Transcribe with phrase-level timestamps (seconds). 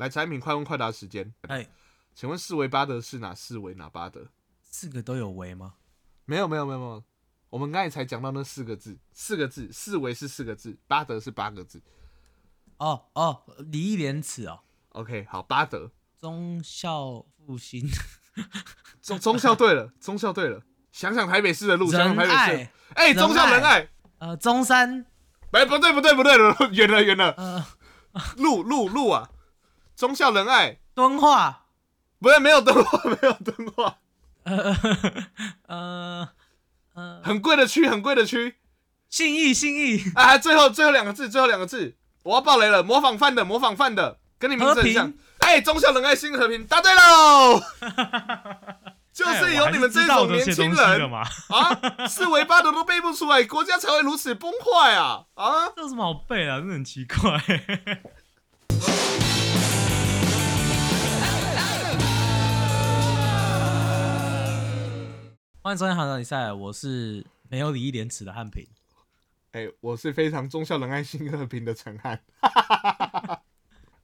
[0.00, 1.30] 来产品快问快答时间。
[1.42, 1.68] 哎，
[2.14, 4.28] 请问四维巴德是哪四维哪八德？
[4.62, 5.74] 四个都有维吗？
[6.24, 7.04] 没有没有没有没有，
[7.50, 11.82] 我们刚才才讲到那四个字，四个字，四维是四个字，八德是八个字。
[12.78, 14.60] 哦哦，礼义廉耻哦
[14.90, 15.92] ，OK，好，巴德。
[16.18, 17.86] 忠孝复兴，
[19.02, 20.62] 忠忠孝对了，忠孝对了。
[20.92, 22.68] 想想台北市的路，想想台北市。
[22.94, 23.80] 哎，仁忠孝仁爱。
[23.80, 23.88] 爱，
[24.18, 25.04] 呃，中山，
[25.50, 27.66] 哎，不对不对不对 了，远了远了，呃，
[28.36, 29.30] 路路路啊，
[30.00, 31.66] 忠孝仁爱，敦化，
[32.20, 33.98] 不对，没有敦化， 没有敦化，
[34.48, 34.74] 呃
[35.66, 36.28] 呃
[36.94, 38.56] 呃，很贵的区，很贵的区。
[39.10, 45.12] 信义信义，啊，最后最后两个字，最后两个字，我要爆雷了，模仿犯的，模仿犯的，跟你名字和很像。
[45.40, 47.60] 哎，忠孝仁爱新和平，答对喽！
[49.12, 55.24] 就是有哎你们这种年轻人，啊，四维八德都背不出来，国家才会如此崩坏啊！
[55.34, 56.56] 啊，这有什么好背啊？
[56.56, 57.38] 真的很奇怪。
[65.62, 68.66] 欢迎收看《航道比赛》，我是没有礼义廉耻的汉平。
[69.52, 72.18] 哎，我是非常忠孝仁爱心和平的陈汉。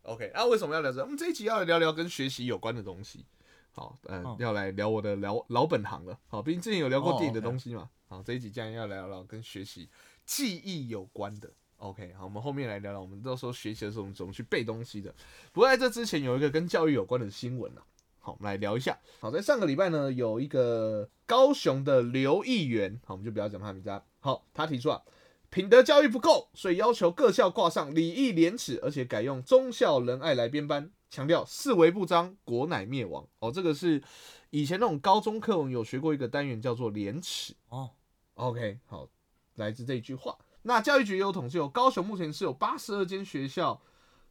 [0.03, 1.01] OK，那、为什么要聊这？
[1.01, 3.25] 我们这一集要来聊聊跟学习有关的东西。
[3.73, 6.19] 好，呃，哦要来聊我的老老本行了。
[6.29, 7.89] 好，毕竟之前有聊过哦电影的东西嘛。
[8.07, 9.89] 好，这一集既然要聊聊跟学习
[10.27, 11.51] 记忆有关的。
[11.79, 15.15] OK，好，我们后面来聊聊我们到时候学习的时候我们怎么去背东西的。
[15.55, 17.83] 不过在这之前有一个跟教育有关的新闻啊。
[18.27, 18.99] 好，我们来聊一下。
[19.21, 24.03] 好，在上个礼拜呢，有一个高雄的刘议员，好，我们就不要讲他的名字啊。
[24.19, 25.01] 好，他提出啊，
[25.49, 33.25] 品德教育不够，所以要求各校挂上礼义廉耻，而且改用忠孝仁爱来编班，强调四维不张，国乃灭亡。
[33.39, 34.03] 哦，这个是
[34.51, 37.55] 以前那种高中课文有学过一个单元叫做廉耻。
[37.69, 37.91] 哦
[38.35, 39.09] ，OK，好，
[39.55, 40.37] 来自这一句话。
[40.63, 43.81] 那教育局也有统计哦，高雄目前是有八十二间学校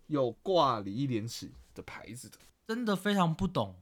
[0.07, 2.37] 有挂礼义廉耻的牌子的。
[2.67, 3.75] 真的非常不懂。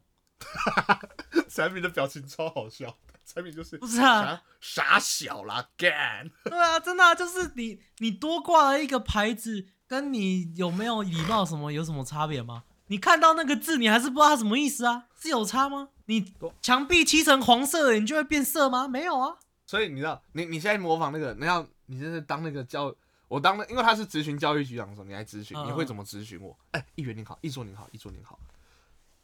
[1.50, 6.30] 产品的表情超好笑，产品就是不是啊，傻傻小啦，干。
[6.46, 12.64] 对啊，真的啊，就是你你多挂了一个牌子，跟你有没有礼貌什么有什么差别吗？
[12.88, 15.06] 你看到那个字，你还是不知道它什么意思啊？
[15.20, 15.90] 是有差吗？
[16.06, 18.88] 你墙壁漆成黄色的，你就会变色吗？
[18.88, 19.38] 没有啊。
[19.66, 22.94] 所以你知道，你你现在模仿那个，你要你现在当那个教，
[23.30, 26.56] 我当那，因为他是咨询教育局长的时候，你来咨询，嗯你会怎么咨询我？
[26.72, 28.38] 哎、议员您好，议座您好，议座您好。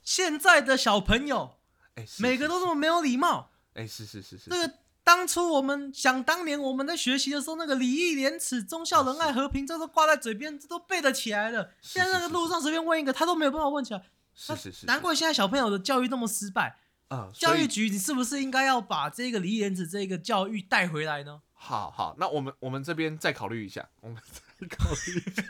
[0.10, 1.60] 现在的小朋友
[1.94, 3.52] 哎、是每个都这么没有礼貌。
[3.76, 11.64] 哎、是是是是，这个当初我们想当年我们在学习的时候，那个礼义廉耻、忠孝仁爱和平，这都挂在嘴边，这都背得起来了。
[11.80, 14.02] 是现在那个路上随便问一个，他都没有办法问起来。
[14.34, 16.80] 是是是，难怪现在小朋友的教育那么失败。
[17.10, 21.40] 啊、教育局，你是不是应该要把这个礼义廉耻这个教育带回来呢？
[21.54, 25.44] 好好，那我们我们这边再考虑一下，我们再考虑一下。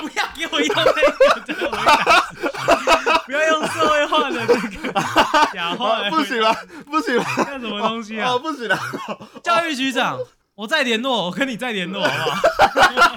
[0.00, 1.52] 不要给我用那个，
[3.26, 4.58] 不要用社会化的那个
[5.52, 6.54] 假话啊不行了，
[6.86, 8.38] 不行了，那什么东西啊哦，？
[8.38, 8.78] 不行了，
[9.42, 10.18] 教育局长，
[10.54, 12.30] 我再联络，我跟你再联络，好不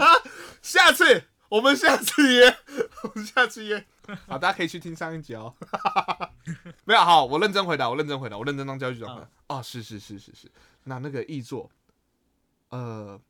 [0.03, 0.21] 好？
[0.61, 2.57] 下次我们下次约，
[3.03, 3.85] 我们下次约。
[4.25, 5.53] 好，大家可以去听上一集哦。
[6.85, 9.27] 没有好，我认真回答，我认真回答，我认真当教育局长回答。
[9.55, 10.49] 哦，是是是是是。
[10.85, 11.69] 那那个译作，
[12.69, 13.26] 呃，那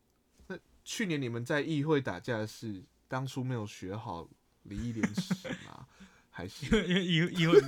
[0.89, 4.25] 去年你们在议会打架是当初没有学好
[4.63, 5.33] 礼义廉耻
[5.67, 5.85] 吗？
[6.31, 7.59] 还是因为 因为因为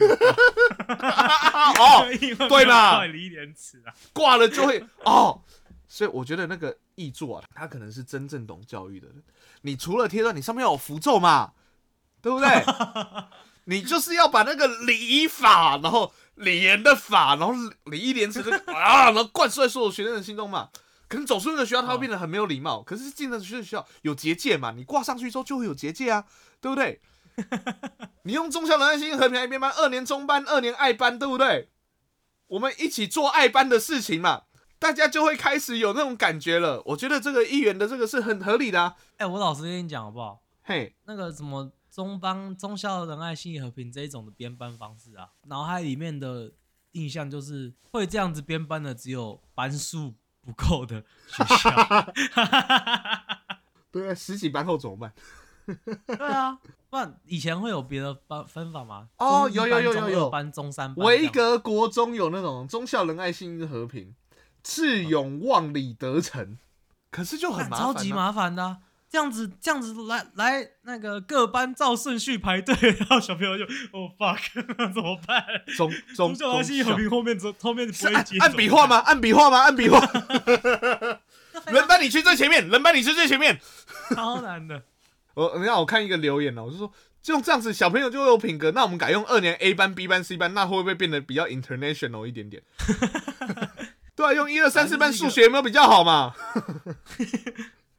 [1.77, 3.93] 哦对嘛礼义廉耻啊！
[4.13, 5.43] 挂了就会哦？
[5.85, 9.21] 所以我觉得那个译作啊，他可能是真正懂教育的人。
[9.63, 11.51] 你除了贴断，你上面要有符咒嘛，
[12.21, 12.47] 对不对？
[13.65, 17.53] 你就是要把那个礼法，然后礼严的法，然后
[17.83, 20.69] 礼义廉耻的啊，然后灌输在所有学生的心中嘛。
[21.09, 22.81] 可能走出那个学校，他会变得很没有礼貌。
[22.81, 26.25] 可是进了学校有结界嘛，你挂上去之后就会有结界啊，
[26.61, 27.01] 对不对？
[28.23, 31.69] 你用中校仁爱心和平来编班，二年中班，二年爱班，对不对？
[32.47, 34.43] 我们一起做爱班的事情嘛，
[34.77, 36.81] 大家就会开始有那种感觉了。
[36.85, 38.95] 我觉得这个议员的这个是很合理的啊。
[39.17, 40.43] 哎、我老实跟你讲好不好？
[40.61, 46.51] 嘿，那个什么中邦、忠孝仁爱、信义和平这一种的编班方式啊，脑海里面的
[46.91, 50.13] 印象就是会这样子编班的只有班数
[50.51, 52.13] 不够的学校。
[53.91, 55.13] 对啊，十几班后怎么办？
[56.07, 56.57] 对啊，
[56.89, 59.07] 不然以前会有别的班分法吗？
[59.17, 61.27] 哦有有有有有班、中三班维。
[61.29, 64.15] 格国中有那种忠孝仁爱、信义和平，
[64.63, 66.57] 智勇望理得成，
[67.11, 68.77] 可是就很干麻烦、啊，超级麻烦的啊、
[69.09, 74.37] 这样子这样子来来那个各班照顺序排队， 然后小朋友就哦 fuck
[74.93, 75.43] 怎么办？
[75.75, 78.97] 中中 中校来信和平后面走后面按会接按笔画吗？
[78.97, 79.59] 按笔画吗？
[79.63, 79.99] 按笔画。
[81.67, 83.59] 人班你去最前面，人班你去最前面。
[84.15, 84.83] 超难的。
[85.33, 86.91] 我你看我看一个留言呢，我就说
[87.21, 88.71] 就用这样子，小朋友就会有品格。
[88.71, 92.61] 那我们改用二年 A 班、B 班、C 班，那会不会变得比较 international 一点点？
[94.15, 96.33] 对啊，用一二三四班数学有没有比较好嘛？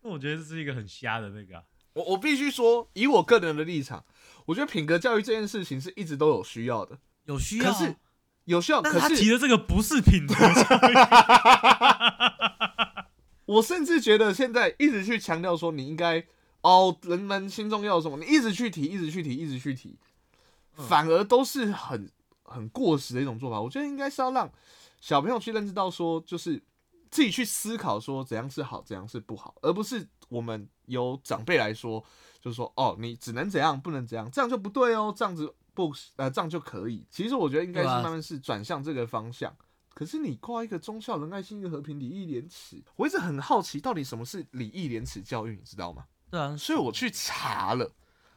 [0.02, 1.62] 那我觉得这是一个很瞎的那个啊、
[1.94, 4.04] 我我必须说，以我个人的立场，
[4.46, 7.96] 我觉得品格教育这件事情是一直都有需要的，有需要是
[8.44, 10.94] 有需要，但可是是他提的这个不是品德教育，
[13.46, 16.24] 我甚至觉得现在一直去强调说你应该
[16.62, 19.98] 哦，人们心中要什么，你一直去提，一直去提，一直去提，
[20.76, 22.08] 嗯反而都是很
[22.44, 23.60] 很过时的一种做法。
[23.60, 24.50] 我觉得应该是要让
[25.00, 26.62] 小朋友去认知到说，就是
[27.10, 32.04] 自己去思考说怎样是好，怎样是不好，而不是我们由长辈来说，
[32.40, 37.06] 就是说哦，你只能怎样，不能怎样，这样就不对哦，这样子不呃这样就可以。
[37.10, 39.54] 其实我觉得应该是慢慢是转向这个方向。
[39.92, 46.04] 可是你挂一个忠孝仁爱信义和平礼义廉耻，我一直很好奇，到底什么是礼义廉耻教育，你知道吗？
[46.30, 47.86] 对啊，所以我去查了，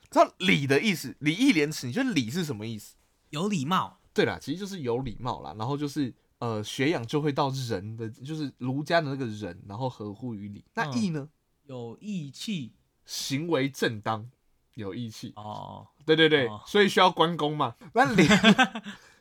[0.10, 2.96] 知道礼的意思，礼义廉耻，你觉得礼是什么意思？
[3.30, 10.66] 有礼貌，对啦，其实就是有礼貌啦，然后就是呃学养就会到人的，就是儒家的那个人，然后合乎于理。
[10.74, 11.30] 那嗯义呢？
[11.64, 12.74] 有义气
[13.06, 14.30] 行为正当，
[14.74, 15.32] 有义气。
[15.38, 17.76] 哦，对对对，哦所以需要关公嘛。
[17.94, 18.28] 那廉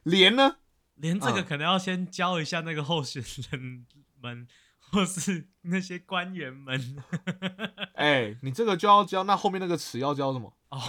[0.02, 0.56] 廉 呢？
[0.96, 3.86] 连这个嗯可能要先教一下那个候选人
[4.20, 4.48] 们，
[4.80, 6.96] 或是那些官员们。
[7.94, 10.52] 哎、你这个就要教，那后面那个词要教什么？
[10.70, 10.80] 哦，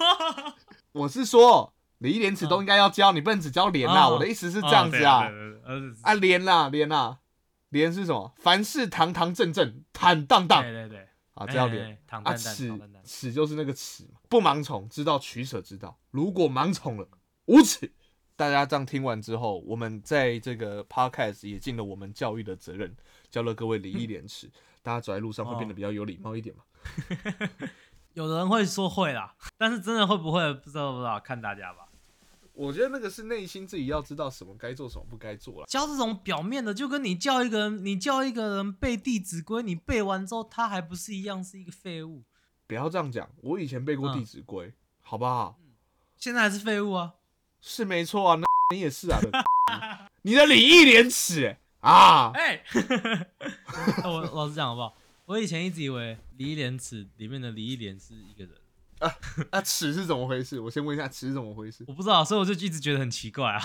[0.92, 4.06] 我是说礼义廉耻都应该要教，你不能只教廉啦。
[4.06, 5.28] 哦我的意思是这样子啊。
[6.02, 7.18] 啊，廉啦，廉啦，
[7.70, 8.34] 廉是什么？
[8.38, 11.98] 凡事堂堂正正，坦荡荡对对对，啊，这叫哎廉。
[12.08, 15.98] 啊，耻耻就是那个耻嘛，不盲从，知道取舍之道。
[16.10, 17.08] 如果盲从了，
[17.46, 17.92] 无耻。
[18.36, 22.92] 大家这样听完之后，我们在这个 podcast 也尽了我们教育的责任，
[23.30, 24.50] 教了各位礼义廉耻，
[24.82, 26.64] 大家走在路上会变得比较有礼貌一点嘛。
[28.14, 31.83] 有的人会说会啦，但是真的会不会不知道不知道，看大家吧。
[32.54, 35.66] 我觉得那个是内心自己要知道什么该做，什么不该做了。
[35.66, 42.22] 教这种表面的，就跟你叫一个人，你叫一个人背《弟子规》，你背完之后，他还不是一样是一个废物？
[42.66, 44.68] 不要这样讲，我以前背过《嗯弟子规》，
[45.02, 45.58] 好不好？
[46.16, 47.14] 现在还是废物啊！
[47.60, 49.20] 是没错啊，那 你也是啊，
[50.22, 52.62] 你的礼义廉耻、欸、啊，哎、
[54.04, 54.96] 我老实讲好不好？
[55.26, 58.54] 我以前一直以为礼义廉耻里面的礼义廉是一个人，
[59.00, 59.14] 啊，
[59.50, 59.60] 啊！
[59.62, 60.60] 尺是怎么回事？
[60.60, 61.84] 我先问一下，尺是怎么回事？
[61.88, 63.60] 我不知道，所以我就一直觉得很奇怪啊。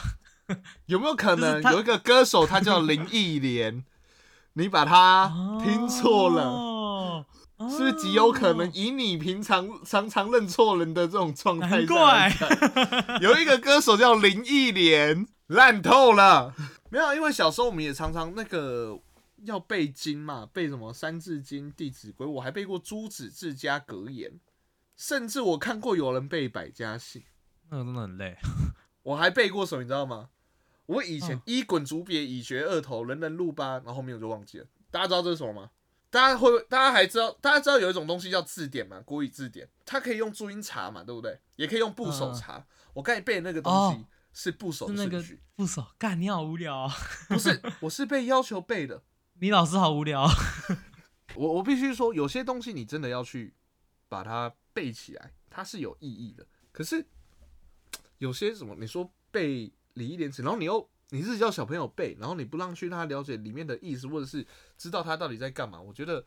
[0.87, 3.83] 有没有可能有一个歌手，他叫林忆莲，
[4.53, 5.31] 你把他
[5.63, 7.25] 听错了，哦
[7.69, 8.71] 是不是极有可能？
[8.73, 16.55] 以你平常常常认错人的这种状态难下来看， 有一个歌手叫林忆莲，烂透了。
[16.89, 18.97] 没有，因为小时候我们也常常那个
[19.43, 24.31] 要背经嘛，背什么《三字经》《弟子规》，我还背过《朱子治家格言》，
[24.99, 27.21] 甚至我看过有人背《百家姓》。
[27.69, 28.37] 那个真的很累。
[29.01, 30.29] 我还背过什么，你知道吗？
[30.87, 34.65] 我以前嗯一滚竹别，以学二头，人人路八，然后后面我就忘记了。
[34.91, 35.71] 大家知道这是什么吗？
[36.09, 41.39] 大家会，大家还知道，大家知道有一种东西叫字典嘛，国语字典，它可以用注音查嘛，对不对？
[41.55, 42.65] 也可以用部首查。
[42.91, 46.93] 我刚才背的那个东西哦是部首是那个的顺序，部首，干你好无聊啊！
[47.29, 49.01] 不是，我是被要求背的。
[49.35, 50.31] 你老师好无聊啊。
[51.35, 53.53] 我我必须说，有些东西你真的要去
[54.09, 56.47] 把它背起来，它是有意义的。
[56.71, 57.05] 可是
[58.19, 64.45] 有些什么，你说背礼义廉耻，然后你又你自己叫小朋友背，然后你不让去让他了解里面的意思，或者是
[64.77, 66.25] 知道他到底在干嘛，我觉得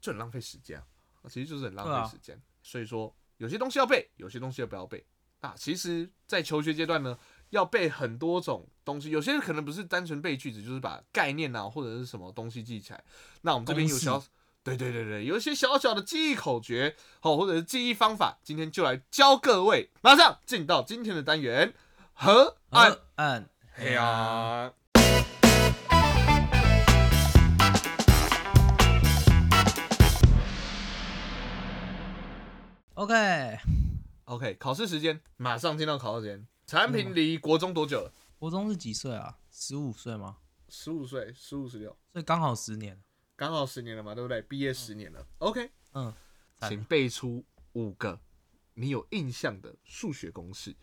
[0.00, 0.84] 就很浪费时间啊，
[1.28, 2.40] 其实就是很浪费时间。
[2.62, 5.04] 所以说，有些东西要背，有些东西要不要背
[5.40, 5.52] 啊？
[5.56, 7.18] 其实，在求学阶段呢，
[7.50, 13.02] 要背很多种东西，有些人可能不是单纯背句子，就是把概念啊或者是什么东西记起来。
[13.40, 14.22] 那我们这边有小，
[14.64, 19.90] 对对对对，有一些小小的记忆口诀，好，或者是记忆方法，今天就来教各位。
[20.02, 21.74] 马上进到今天的单元，
[22.12, 24.72] 河岸河岸黑啊。
[32.94, 36.46] OK，OK，考试时间，马上进到考试时间。
[36.68, 38.12] 产品离国中多久了？
[38.38, 39.38] 国中是几岁啊？
[39.50, 40.36] 十五岁吗？
[40.68, 43.02] 十五岁，十五十六，所以刚好十年。
[43.42, 44.40] 刚好十年了嘛，对不对？
[44.42, 45.26] 毕业十年了。
[45.38, 46.14] OK，嗯，
[46.58, 48.20] 赞请背出五个
[48.74, 50.76] 你有印象的数学公式。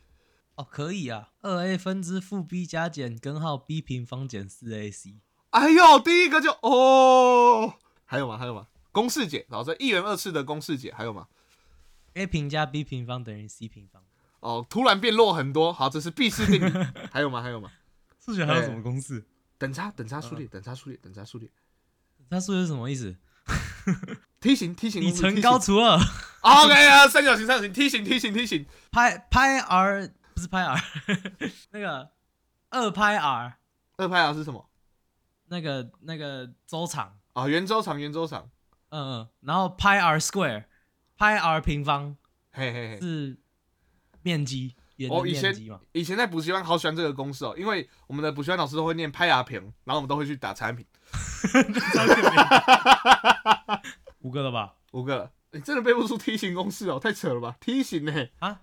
[0.56, 1.32] 哦，可以啊。
[1.40, 5.16] 二 a 分之负 b 加减根号 b 平方减四 ac。
[5.52, 8.38] 哎呦，第一个就哦，还有吗？
[8.38, 8.68] 还有吗？
[8.92, 11.30] 公式解，然后这一元二次的公式解，还有吗
[12.16, 14.04] ？a 平加 b 平方等于 c 平方。
[14.42, 15.72] 哦，突然变弱很多。
[15.72, 16.88] 好，这是毕氏定理。
[17.10, 17.42] 还有吗？
[17.42, 17.72] 还有吗？
[18.20, 19.24] 数学还有什么公式？
[19.58, 21.50] 等差，等差数列，等差数列，等差数列。
[22.30, 23.16] 它数学是什么意思？
[24.40, 25.98] 梯形，梯形底公式，梯形乘高除二。
[26.42, 30.82] OK 啊，三角形三角形梯形梯形梯形，拍拍 R 不是拍 R，
[31.72, 32.12] 那个
[32.70, 33.58] 二拍 R，
[33.98, 34.70] 二拍 R 是什么？
[35.48, 38.50] 那个那个周长，啊，圆周长圆周长，
[38.90, 40.66] 嗯嗯，然后拍 R square，
[41.18, 42.16] 拍 R 平方
[42.52, 43.00] 嘿嘿嘿。
[43.02, 43.38] 是
[44.22, 44.76] 面积，
[45.10, 45.54] 哦，以前。
[45.92, 50.86] 以前在补习班好喜欢这个公式哦，因为我们的补习班老师都会念拍牙平，然后我们都会去打产品，
[54.22, 54.76] 五个了吧？
[54.92, 55.32] 五个了。
[55.52, 57.58] 你真的背不出梯形公式哦，太扯了吧？
[57.60, 58.28] 梯形呢？
[58.40, 58.62] 啊，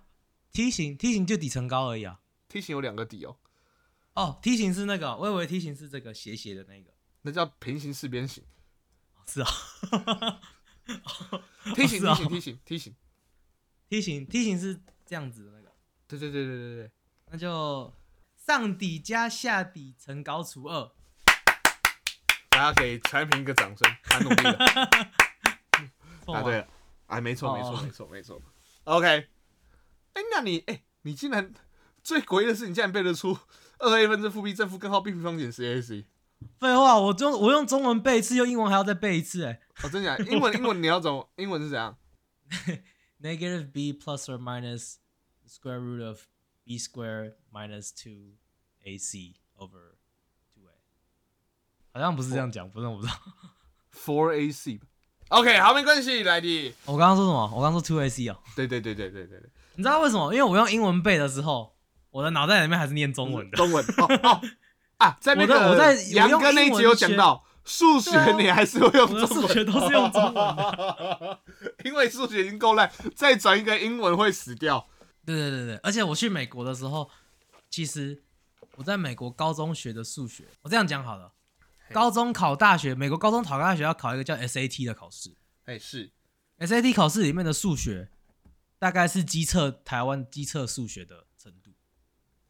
[0.52, 2.20] 梯形梯形就底层高而已啊。
[2.48, 3.36] 梯形有两个底哦，
[4.14, 6.92] 哦，梯形是那个，我以为梯形是这个斜斜的那个。
[7.22, 8.44] 那叫平行四边形。
[9.26, 9.48] 是啊，
[11.74, 12.94] 梯形梯形梯形梯形，
[13.88, 15.72] 梯形梯形是这样子的那个，
[16.06, 16.90] 对对对对对对。
[17.32, 17.92] 那就
[18.36, 20.92] 上底加下底乘高除二。
[22.56, 24.56] 大家给产品一个掌声，他努力了，
[26.26, 26.66] 答对了，
[27.06, 28.40] 哎，没错没错哦没错没错。
[28.84, 29.06] OK，
[30.14, 31.52] 哎，那你哎，你竟然
[32.02, 33.38] 最诡异的是，你竟然背得出
[33.78, 36.06] 二 a 分之负 b 正负根号 b 平方减十 ac。
[36.58, 40.16] 废话，我中我用中文背一次，用英文还要再背一次，哎哦，真假？
[40.16, 41.30] 英文英文你要怎么？
[41.36, 41.98] 英文是怎样？
[43.20, 44.94] negative b plus or minus
[45.46, 46.22] square root of
[46.64, 48.38] b square minus two
[48.82, 49.98] ac over
[51.96, 53.14] 好像不是这样讲，不是我不知道。
[53.90, 54.86] Four AC 吧。
[55.28, 56.74] OK，好，没关系，来的。
[56.84, 57.50] 我刚刚说什么？
[57.54, 58.36] 我刚刚说 two ac 哦。
[58.54, 60.30] 对对对对对对对，你知道为什么？
[60.34, 61.74] 因为我用英文背的时候，
[62.10, 63.56] 我的脑袋里面还是念中文的。
[63.56, 64.42] 中文哦哦
[64.98, 71.40] 啊，在那个我在杨哥那一集有讲到，数学你还是会用中文，数学都是用中文的。
[71.84, 74.86] 因为数学已经够烂，再转一个英文会死掉。
[75.24, 77.10] 对对对对，而且我去美国的时候，
[77.70, 78.22] 其实
[78.76, 81.32] 我在美国高中学的数学，我这样讲好了，嘿
[81.92, 85.34] 高中考大学，美国高中考大学要考一个叫 SAT 的考试。
[85.64, 86.12] 哎，是
[86.58, 88.10] ，SAT 考试里面的数学
[88.78, 91.70] 大概是机测台湾机测数学的程度，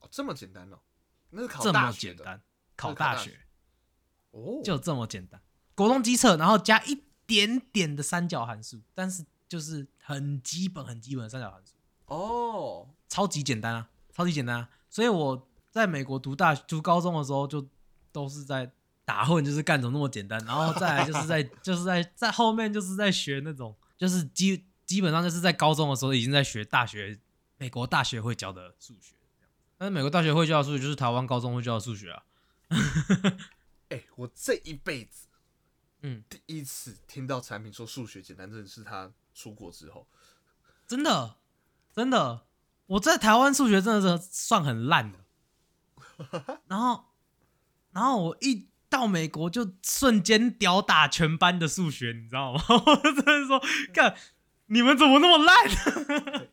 [0.01, 0.79] 哦，这么简单哦，
[1.31, 2.43] 那是考这么简单，
[2.77, 3.31] 考考大学。
[3.31, 3.41] 大学。
[4.33, 5.41] 哦，就这么简单，
[5.75, 11.77] 国中机测，然后加一点点的三角函数，但是就是很基本很基本的三角函数。
[12.07, 14.71] 哦，超级简单啊，超级简单啊！
[14.91, 17.67] 所以我在美国读大读高中的时候，就
[18.13, 18.71] 都是在
[19.07, 27.19] 打混，就是干怎么那么简单，然后再来就是在 就是在在后面就是在学那种，就是基基本上就是在高中的时候已经在学大学
[27.57, 29.15] 美国大学会教的数学，
[29.79, 32.25] 但是美国大学会教的数学就是台湾高中会教的数学啊。
[33.89, 35.29] 哎，我这一辈子
[36.03, 40.07] 嗯，第一次听到产品说数学简单，真的是他出国之后。
[40.87, 41.37] 真的
[41.95, 42.47] 真的，
[42.87, 47.05] 我在台湾数学真的是算很烂的， 然后
[47.93, 52.63] 然后我一到美国就瞬间吊打全班的数学，你知道吗？
[52.69, 53.61] 我真的说，
[53.93, 54.17] 看
[54.67, 56.49] 你们怎么那么烂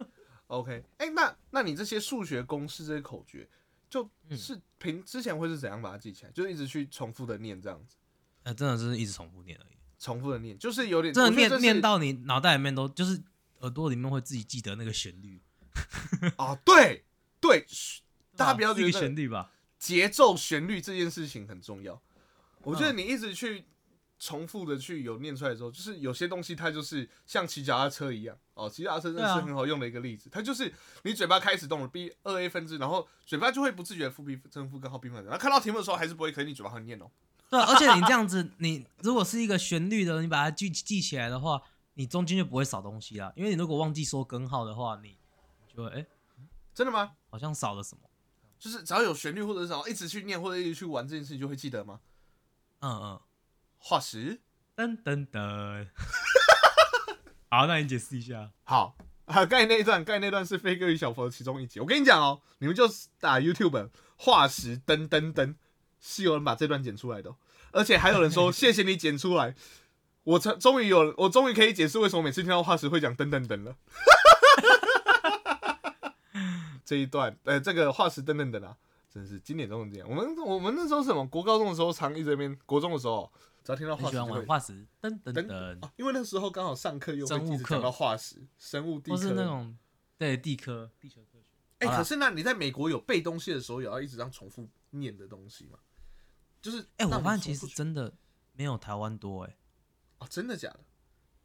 [0.48, 3.48] ？OK，哎、那那你这些数学公式这些口诀，
[3.90, 6.32] 就嗯是平之前会是怎样把它记起来？
[6.32, 7.96] 就是一直去重复的念这样子，
[8.44, 13.22] 呃，真的是一直重复念而已，重复的念，就是有点真的念念到你脑袋里面都就是
[13.62, 15.42] 耳朵里面会自己记得那个旋律，
[16.38, 17.06] 啊，对
[17.40, 17.66] 对，
[18.36, 19.52] 大家不要是一个觉得旋律吧？
[19.80, 22.02] 节奏旋律这件事情很重要。
[22.64, 23.66] 我觉得嗯你一直去
[24.20, 30.30] 重复的去有念出来的时候，就是有些东西它就是像骑脚踏车一样哦，骑脚踏车真的是很好用的一个例子。
[30.32, 37.10] 它就是你嘴巴开始动了 b 二 a 分之，然后嘴巴就会不自觉地负 b 正负根号 b 分之，然后看到题目的时候还是不会，可是你嘴巴会念哦。
[37.50, 41.62] 对啊，而且你这样子，你如果是一个旋律的，你把它记记起来的话，
[41.96, 43.32] 你中间就不会少东西啦。
[43.36, 46.06] 因为你如果忘记说根号的话，你你就会哎、
[46.74, 47.12] 真的吗？
[47.30, 48.02] 好像少了什么。
[48.58, 52.00] 就是只要有旋律或者是只要一直去念或者一直去玩这件事情，就会记得吗？
[52.84, 53.20] 嗯嗯，
[53.78, 54.42] 化石
[54.76, 55.88] 噔噔噔。
[57.50, 58.52] 好，那你解释一下。
[58.64, 61.80] 好啊，刚才那一段，刚才那段是飞哥与小佛的其中一集。
[61.80, 62.86] 我跟你讲哦，你们就
[63.22, 65.56] 打 YouTube 化石噔噔噔，
[66.02, 67.38] 是有人把这段剪出来的哦、
[67.72, 69.56] 而且还有人说 谢谢你剪出来。
[70.26, 73.78] 我终终于有，我终于可以解释为什么每次听到化石会讲噔噔噔了。
[76.84, 78.76] 这一段，呃，这个化石噔噔噔啊，
[79.14, 80.10] 真是经典中的经典。
[80.10, 81.28] 我们我们那时候是什么？
[81.28, 83.32] 国高中的时候常一直那边，国中的时候
[83.64, 89.78] 只要听到化石就会欢玩化石，噔噔噔因为那时候刚好上课又会讲课到化石、生物、地科，或是那种
[90.18, 91.46] 对地科、地球科学。
[91.78, 95.78] 哎、可是那你在美国有背东西的时候，也要一直这样重复念的东西吗？
[96.60, 98.16] 就是哎、我发现其实真的
[98.54, 99.58] 没有台湾多哎、
[100.20, 100.80] 哦，真的假的？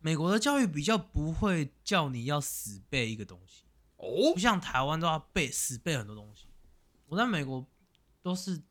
[0.00, 3.64] 美国的教育比较不会叫你要死背一个东西。
[3.96, 6.48] 哦不，像台湾都要背死背很多东西。
[7.08, 7.66] 我在美国
[8.22, 8.62] 都是，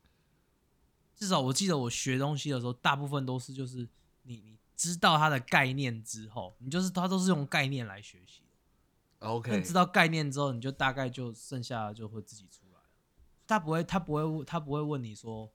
[1.15, 3.88] 至少我记得我学东西的时候，大部分都是就是
[4.24, 9.27] 你你知道它的概念之后，你就是它都是用概念来学习的。
[9.27, 12.86] OK，知道概念之后，你就大概就剩下的就会自己出来了。
[13.48, 15.51] 他不会，他不会问，他不会问你说，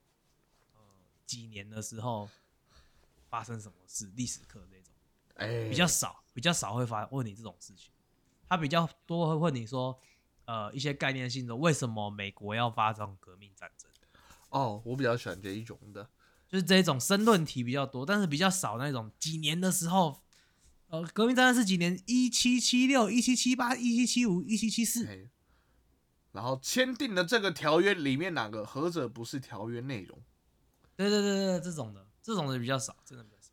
[0.75, 0.81] 呃，
[1.25, 2.29] 几年的时候
[3.29, 4.93] 发生什么事，历史课这种
[5.37, 7.93] 哎，比较少，比较少会发问你这种事情。
[8.49, 9.99] 他比较多会问你说，
[10.53, 13.91] 呃，一些概念性的，为什么美国要发这种革命战争？
[14.51, 16.11] 哦，我比较喜欢这一种的。
[16.47, 20.23] 就是这种申论题比较多，但是比较少那种几年的时候，
[20.89, 21.99] 呃，革命战争是几年？
[22.05, 25.07] 一七七六、一七七八、一七七五、一七七四。
[25.07, 25.31] 哎，
[26.33, 30.23] 然后签订的这个条约里面哪个何者不是条约内容？
[30.97, 33.49] 对对对对，这种的，这种的比较少，真的比较少。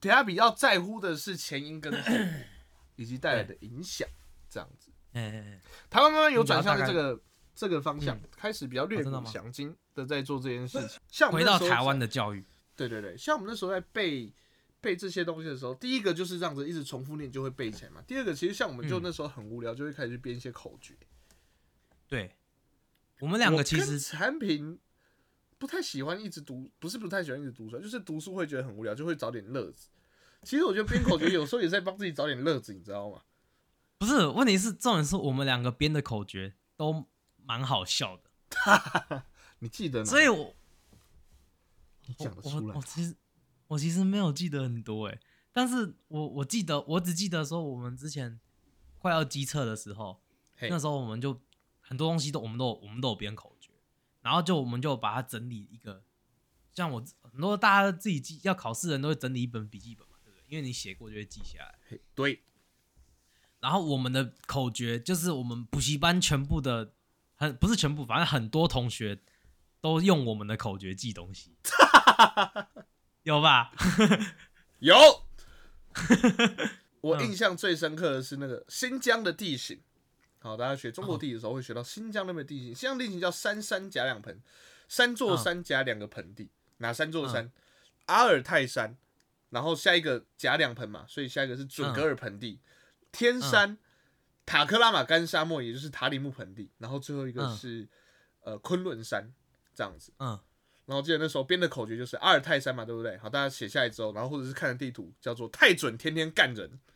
[0.00, 2.26] 对他比较在乎的是前因跟后果，
[2.96, 4.08] 以及带来的影响，
[4.48, 4.89] 这样子。
[5.12, 7.20] 哎台湾慢慢有转向这个
[7.54, 11.00] 这个方向，开始比较略古详今的在做这件事情。
[11.08, 12.44] 像回到台湾的教育，
[12.76, 14.32] 对对对，像我们那时候在背
[14.80, 18.00] 背这些东西的时候，第一个就是这样子一直重复念就会背起来嘛。
[18.06, 20.94] 第二个，其实像我们就嗯那时候很无聊，就会开始去编一些口诀。
[22.08, 22.34] 对，
[23.20, 24.78] 我们两个其实产品
[25.58, 29.88] 不太喜欢一直读，不是不太喜欢一直读出来，就是读书会觉得很无聊，就会找点乐子。
[30.42, 33.20] 其实我觉得编口诀有时候也在帮自己找点乐子，你知道吗？
[34.00, 37.04] 不是问题是重点是我们两个编的口诀都
[37.44, 39.24] 蛮好笑的，
[39.60, 40.06] 你记得哪？
[40.06, 40.54] 所以我
[42.06, 42.82] 你讲出来我。
[42.82, 43.14] 其实
[43.66, 45.20] 我其实没有记得很多哎，
[45.52, 48.40] 但是我我记得我只记得说我们之前
[48.98, 50.22] 快要机测的时候，
[50.56, 51.38] 嘿那时候我们就
[51.80, 53.70] 很多东西都我们都有我们都有编口诀，
[54.22, 56.02] 然后就我们就把它整理一个，
[56.72, 60.44] 像我很多大家自己记要考试的人都会整理一本笔记本嘛，对不对？
[60.48, 61.78] 因为你写过就会记下来。
[61.86, 62.42] 嘿对，
[63.60, 66.92] 然后我们的口诀就是我们补习班全部的
[67.34, 69.20] 很不是全部，反正很多同学
[69.80, 71.54] 都用我们的口诀记东西，
[73.24, 73.72] 有吧？
[74.78, 74.96] 有。
[77.02, 79.80] 我嗯印象最深刻的是那个新疆的地形。
[80.38, 82.74] 好，大家学中国地理的时候会学到新疆那边的地形。
[82.74, 84.40] 新疆地形叫三山夹两盆，
[84.88, 86.50] 三座山夹两个盆地。
[86.78, 87.50] 哪三座山？
[88.06, 88.96] 阿尔泰山，
[89.50, 92.60] 然后下一个夹两盆嘛，所以下一个是准格尔盆地。
[93.12, 93.78] 天山、
[94.44, 96.70] 塔克拉玛干沙漠，也就是塔里木盆地。
[96.78, 97.88] 然后最后一个嗯是、
[98.42, 99.32] 呃昆仑山，
[99.74, 100.12] 这样子。
[100.18, 100.38] 嗯，
[100.86, 103.16] 然后记得那时候编的口诀就是阿尔泰山嘛，对不对？
[103.18, 106.80] 好，大家写下来之后，然后或者是看着地图，叫做太准天天干人。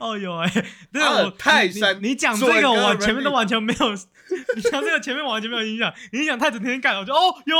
[0.00, 0.50] 哦有哎、
[0.92, 3.92] 对阿尔泰山你你讲这个我前面都完全没有，
[4.56, 7.56] 你讲这个前面完全没有影响，你讲太子天天干，我就哦有，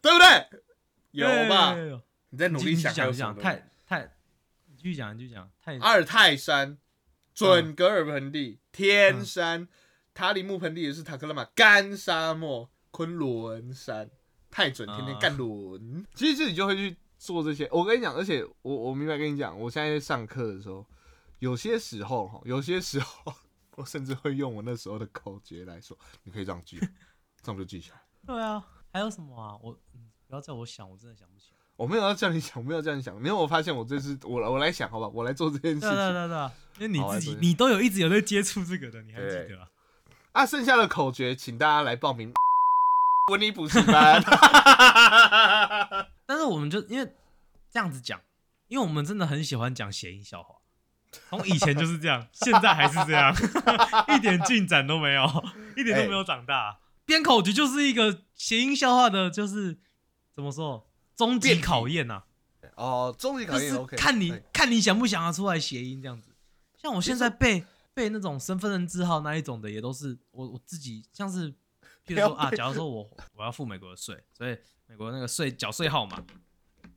[0.00, 0.46] 对不对？
[1.24, 1.76] 有吧？
[2.30, 3.42] 你在努力想还有讲讲什么？
[3.42, 4.16] 太太，
[4.66, 6.76] 你继续讲你继续讲太阿尔泰山、
[7.32, 9.68] 准格尔盆嗯地、天山、
[10.12, 14.10] 塔里木盆地也是塔克拉玛干沙漠、昆仑山、
[14.50, 16.04] 太准天天干轮。
[16.14, 17.68] 其实自己就会去做这些。
[17.72, 20.84] 我跟你讲，而且我我明白跟你讲，我现在在上课的时候，
[21.38, 23.32] 有些时候哈，有些时候
[23.76, 26.78] 我甚至会用我那时候的口诀来说，你可以这样记，
[27.40, 28.02] 这样就记起来。
[28.26, 29.56] 对啊，还有什么啊？
[29.62, 31.56] 我嗯不要叫我想，我真的想不起来。
[31.76, 33.18] 我没有要叫你想，我没有叫你想。
[33.20, 35.90] 没有，我发现我这次我我来想，好吧，我来做这件事情。
[35.90, 39.68] 对啊对啊，因为你自己你都有一直有在接触这个的，你还记得啊？
[40.32, 42.32] 啊，剩下的口诀，请大家来报名
[43.30, 44.22] 文理补习班。
[46.26, 47.14] 但是我们就因为
[47.70, 48.20] 这样子讲，
[48.68, 50.56] 因为我们真的很喜欢讲谐音笑话，
[51.28, 53.34] 从以前就是这样，现在还是这样，
[54.16, 55.24] 一点进展都没有，
[55.76, 56.78] 一点都没有长大。
[57.04, 59.78] 编口诀就是一个谐音笑话的，就是
[60.36, 62.22] 怎么说，终极考验呐、
[62.74, 66.30] 哦，终极考验 OK，看你看你想不想得出来谐音这样子。
[66.76, 71.50] 像我现在背背那种身份证字号那一种的，也都是我我自己像是，
[72.04, 76.22] 譬如说啊，假如说我我要付美国的税，所以美国那个税缴税号码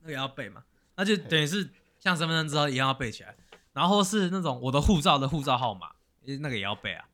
[0.02, 0.62] 那个也要背嘛，
[0.96, 3.34] 那就等于是像身份证字号一样要背起来，
[3.72, 5.92] 然后是那种我的护照的护照号码，
[6.40, 7.08] 那个也要背啊，哦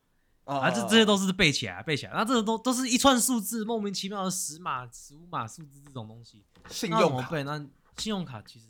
[0.47, 7.43] 啊这这些都是背起来背起来，那这个都都是一串数字，莫名其妙的十码、十五码数字这种东西，信用卡？
[7.43, 7.59] 那
[7.97, 8.67] 信用卡其实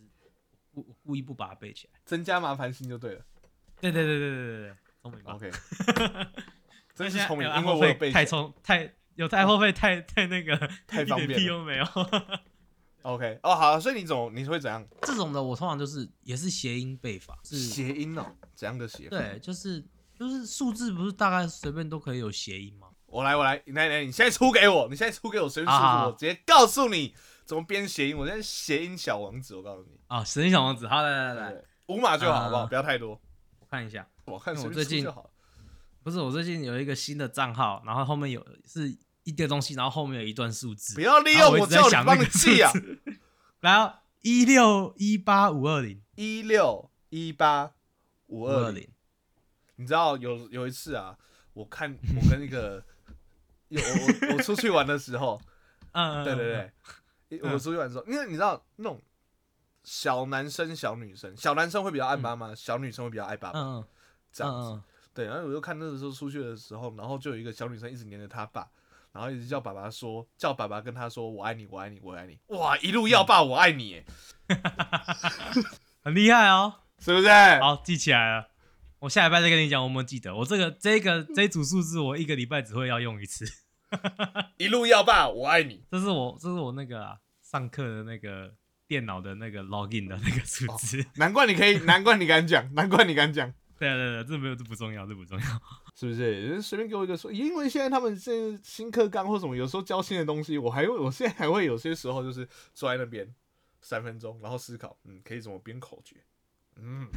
[0.72, 2.00] 我故我故意不把它背起来。
[2.04, 3.24] 增加麻烦性就对了。
[3.80, 5.50] 对对对对对对对，聪明吧？OK，
[6.94, 8.10] 真是聪明，因为我。
[8.10, 11.84] 太聪太有太 Apple Pay 太太那个 太方便屁都没有。
[13.02, 14.84] OK，哦好，所以你怎么你会怎样？
[15.02, 19.08] 这种的我通常就是也是谐音背法，是谐音哦，怎样的谐？
[19.08, 19.84] 对，就是
[20.18, 22.88] 就是数字不是大概随便都可以有谐音吗？
[23.06, 28.16] 我来，我来，来来，你现在出给我，你现在出给我随便数字，好好好我直接告诉你怎么编谐音。
[28.16, 32.66] 我现在谐音小王子，我告诉你，啊，谐音小王子，好来来来，对五码就好，啊好不好？
[32.66, 33.10] 不要太多，
[33.60, 35.30] 我看一下，我看我最近就好了。
[36.02, 42.72] 不是我最近有一个新的账号，然后后面有是一个东西，然后后面有一段数字不，要利用我我一直在想叫你帮那个数你记啊！
[42.72, 42.98] 字。
[43.60, 47.72] 来哦，一六一八五二零一六一八
[48.26, 48.88] 五五二零。
[49.76, 51.16] 你知道有有一次啊，
[51.52, 52.82] 我看我跟一个
[53.68, 55.40] 有我我我出去玩的时候，
[55.92, 56.70] 嗯，对对
[57.28, 59.00] 对，嗯我出去玩的时候，因为你知道那种
[59.84, 63.84] 小男生、小女生，小男生会比较爱妈妈，小女生会比较爱爸爸，
[64.32, 64.70] 这样子。
[64.70, 64.82] 嗯
[65.16, 68.68] 对，然后我就看那个时候出去的时候，然后就有一个小女生一直黏着他爸，
[69.12, 74.04] 然后一直叫爸爸说，叫爸爸跟他说我爱你，我爱你，我爱你，哇，一路要爸我爱你，
[76.04, 76.80] 很厉害哦。
[76.98, 77.28] 是不是？
[77.60, 78.48] 好，记起来了。
[78.98, 80.34] 我下礼拜再跟你讲，我有没有记得？
[80.34, 83.44] 我这个这个这一组数字，我一个礼拜只会要用一次。
[84.56, 88.52] 一路要爸我爱你，这是我这是我那个啊上课的那个
[88.88, 91.04] 电脑的那个 login 的那个数字。
[91.16, 93.52] 难怪你可以，难怪你敢讲，难怪你敢讲。
[93.78, 95.44] 对啊对啊对啊，这没有这不重要，这不重要。
[95.94, 96.48] 是不是？
[96.48, 103.32] 人随便给我一个说，因为现在他们这新课纲或什么，有时候教新的东西，我还会，我现在还会有些时候就是坐在那边
[103.82, 106.16] 三分钟，然后思考，嗯，可以怎么编口诀，
[106.76, 107.08] 嗯，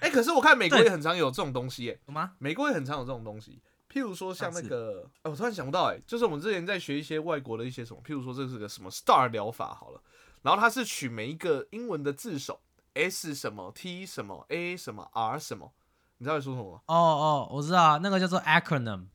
[0.00, 2.32] 哎、可是我看美国也很常有这种东西，耶，有吗？
[2.38, 3.60] 美国也很常有这种东西，
[3.90, 10.02] 譬如说像那个，哎、我突然想不到，哎，就是我们之前在学一些外国的一些什么，譬如说这是个什么 STAR 疗法好了，
[10.42, 12.60] 然后它是取每一个英文的字首
[12.94, 15.72] ，S 什么 T 什么 A 什么 R 什么，
[16.18, 16.80] 你知道在说什么吗？
[16.86, 19.06] 哦哦，我知道啊，那个叫做 acronym，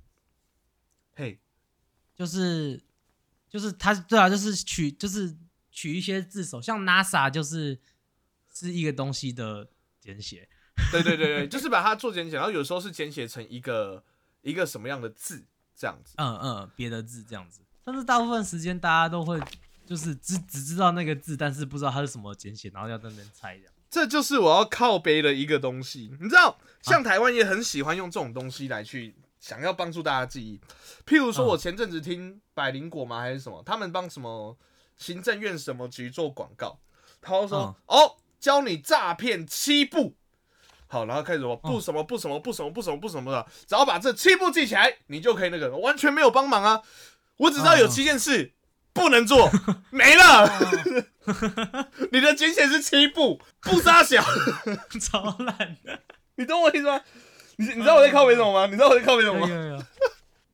[1.15, 1.39] 嘿，
[2.13, 2.83] 就是
[3.49, 5.35] 就是它对啊，就是取就是
[5.71, 7.79] 取一些字首，像 NASA 就是
[8.53, 9.69] 是一个东西的
[10.13, 10.47] 简写。
[10.91, 14.01] 对对对对，就是把它做简写，然后有时候是简写成一个
[14.41, 15.43] 一个什么样的字
[15.75, 16.13] 这样子。
[16.17, 17.61] 嗯嗯，别的字这样子。
[17.83, 19.39] 但是大部分时间大家都会
[19.85, 23.73] 就是只只知道那个字，但是不知道它是什么简写，然后要在那边猜这样。
[23.89, 30.59] 这就是我要靠背的一个东西，你知道，像台湾也很喜欢用这种东西来去想要帮助大家记忆。
[31.05, 34.55] 譬如说，嗯我前阵子听百灵果吗还是什么，他们帮什么
[34.97, 36.77] 行政院什么局做广告，
[37.21, 40.15] 他就说、哦，教你诈骗七步。
[40.87, 46.81] 好，然后开始说不什么不什么不什么不什么不什么的，只要把这七步记起来，你就可以那个，完全没有帮忙啊！
[47.37, 48.53] 我只知道有七件事
[48.93, 49.51] 不能做，
[49.91, 50.49] 没了。
[52.13, 54.23] 你的简写是七步，不杀小，
[55.01, 55.99] 超烂的。
[56.35, 57.01] 你懂我意思吗？
[57.57, 58.65] 你你知道我在靠背什么吗？
[58.67, 59.85] 你知道我在靠背什么吗。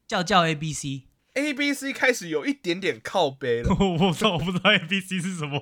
[0.07, 3.75] 叫叫 A B C，？A B C 开始有一点点靠背了。
[3.79, 5.61] 我我操，我不知道 A B C 是什么，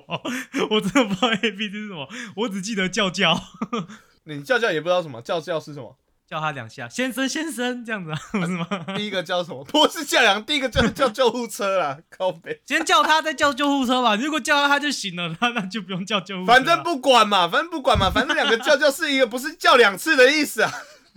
[0.70, 3.40] 我真的不知道 A B C 是什么，我只记得叫叫，
[4.24, 5.96] 你叫叫也不知道什么，叫叫是什么？
[6.24, 8.66] 叫他两下，先生先生这样子啊，不是吗？
[8.96, 9.62] 第一个叫什么？
[9.64, 12.58] 不是叫两，第一个叫叫救护车啦，靠背。
[12.64, 14.16] 先叫他，再叫救护车吧。
[14.16, 16.52] 如果叫他他就醒了，他那就不用叫救护车。
[16.52, 20.72] 反正不管嘛，反正不管嘛，反正两个叫叫是一个不是叫两次的意思啊。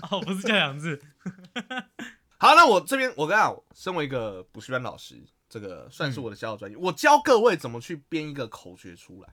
[0.10, 1.02] 哦，不是叫两次。
[2.38, 9.30] 好，那我这边我跟你讲，身为一个补习班老师，这个算是我的小小专业，我教各位怎么去编一个口诀出来，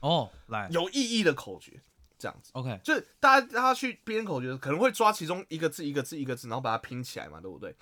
[0.00, 0.68] 哦，来。
[0.70, 1.80] 有意义的口诀，
[2.18, 2.50] 这样子。
[2.54, 7.74] ，OK，就是大家大家去编口诀，可能会抓其中一个字一个字一个字，然后把它拼起来嘛，对不对？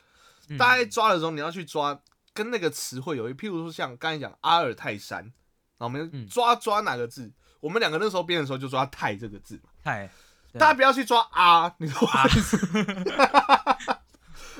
[0.48, 0.58] 嗯。
[0.58, 1.98] 大家抓的时候，你要去抓
[2.34, 5.32] 跟那个词汇有一，譬如说像刚才讲阿尔泰山，
[5.78, 6.28] 我们嗯。
[6.28, 7.32] 抓抓哪个字？
[7.60, 10.10] 我们两个那时候编的时候就抓泰这个字嘛，太
[10.54, 12.24] 大家不要去抓啊，你说啊，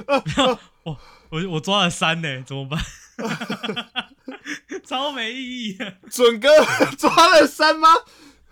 [0.84, 0.98] 我
[1.30, 2.80] 我我抓了三呢，怎么办？
[4.84, 5.96] 超没意义的。
[6.10, 6.48] 准哥
[6.98, 7.88] 抓了三吗？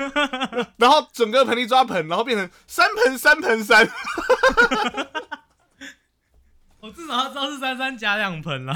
[0.78, 3.90] 然后准哥盆里抓盆，然后变成三盆三盆三，
[6.80, 8.74] 我至少要知道是三三加两盆了。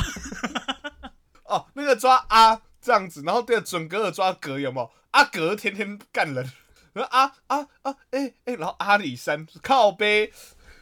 [1.45, 4.91] 哦，那个抓啊这样子，然后对准哥的抓格有没有？
[5.13, 6.51] 阿格天天干人，
[6.93, 10.33] 然后啊啊啊哎哎，然后阿里山靠背，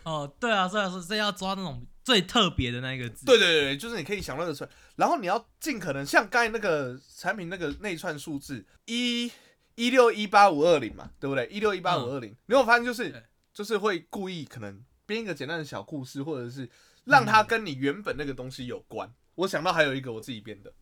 [0.04, 3.24] 哦，对啊，所以说这要抓那种最特别的那个字。
[3.24, 9.30] 对对对对，就是你可以想到的出来，然后你要尽可能像刚才那个产品那个内串数字一
[9.74, 11.46] 一六一八五二零嘛，对不对？
[11.46, 13.22] 一六一八五二零，你有发现就是
[13.54, 16.68] 就是会故意可能编一个简单的小故事，或者是
[17.04, 19.12] 让它跟你原本那个东西有关。
[19.34, 20.72] 我想到还有一个我自己编的，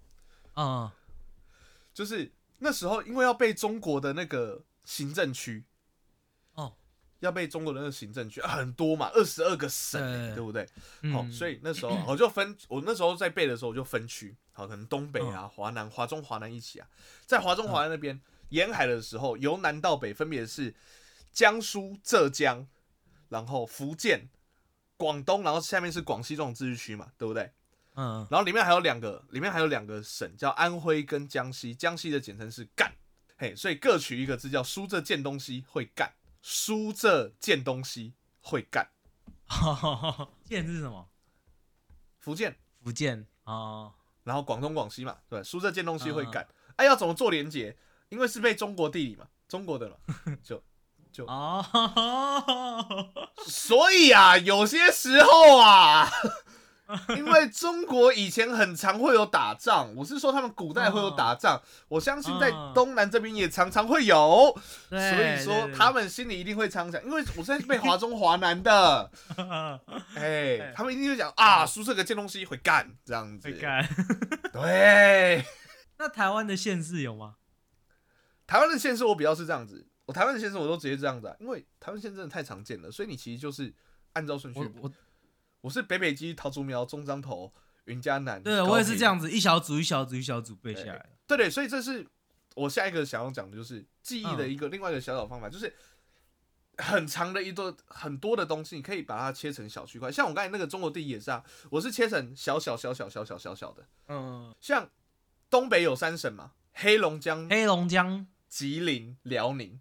[0.57, 0.91] 嗯，
[1.95, 5.70] 就是那时候因为要背中国的那个行政区，哦，
[7.21, 10.69] 要被中国的那个行政区、啊 很多嘛，二十二个省、欸对对不对？
[11.03, 11.13] 嗯。
[11.13, 16.89] 好、所以那时候我就分，我那时候在背的时候我就分区，好，可能东北啊、华南、华中、华南一起啊，
[17.25, 20.75] 在华中、华南那边、沿海的时候，由南到北分别是
[21.31, 22.67] 江苏、浙江，
[23.29, 24.29] 然后福建、
[24.97, 27.53] 广东，然后下面是广西这种自治区嘛，对不对？
[27.97, 28.27] 嗯。
[28.31, 32.91] 然后里面还有两个，里面还有两个省叫安徽跟江西，江西的简称是赣，
[33.37, 38.89] 嘿，所以各取一个字叫苏浙见东西会干， 输这件东西会干，
[39.49, 41.09] 嗯，建是什么？
[42.19, 42.57] 福建。
[42.83, 43.93] 福建哦，
[44.25, 46.49] 然后广东、广西嘛，对，输这件东西会干。
[46.77, 47.77] 哎、要怎么做连接？
[48.09, 49.97] 因为是被中国地理嘛，中国的嘛，
[51.13, 51.63] 就哦，
[53.47, 56.11] 所以啊，有些时候啊，
[57.17, 64.55] 因为中国以前很常会有打仗，我是说他们古代会有打仗，我相信在嗯东南这边也常常会有，
[64.89, 69.11] 所以说他们心里一定会常想，因为我现在是被华中华南的，
[70.17, 73.87] 哎，他们一定会讲啊，宿舍个贱东西会干这样子会，干。
[74.53, 75.45] 对。
[75.99, 77.35] 那台湾的县市有吗？
[78.47, 83.73] 台湾的县市我比较是这样子，我台湾的县市我都直接这样子、啊，因为台湾县真的太常见了，所以你其实就是
[84.15, 84.71] 按照顺序我。
[84.83, 84.91] 我
[85.61, 87.53] 我是北北基、桃竹苗、中彰头、
[87.85, 88.43] 云嘉南。
[88.43, 89.05] 对我也是这。
[89.05, 91.11] 样子，一小组一小组一小组背下来的。
[91.27, 92.07] 对对，所以这是
[92.55, 95.75] 我下一个想要讲的，就是记忆的一个、另外一个小小方法，就是
[96.79, 100.11] 很长的一段很多的东西，你可以把它切成小区块。
[100.11, 103.87] 像我刚才那个中国地理也是啊，我是切成小小小小小小小小的。
[104.09, 104.89] 嗯，像
[105.49, 109.81] 东北有三省嘛，黑龙江、黑龙江吉林、辽宁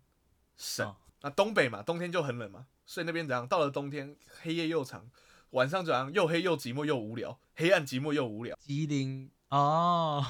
[0.57, 0.87] 省。
[0.87, 3.45] 哦那东北嘛，冬天就很冷嘛，所以那边怎样？
[3.45, 5.05] 到了冬天，黑夜又长，
[5.51, 6.11] 晚上怎样？
[6.13, 10.23] 又黑又寂寞又无聊，黑暗寂寞又无聊，吉林哦，